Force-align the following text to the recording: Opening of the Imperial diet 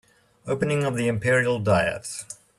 Opening 0.47 0.83
of 0.83 0.95
the 0.95 1.07
Imperial 1.07 1.59
diet 1.59 2.23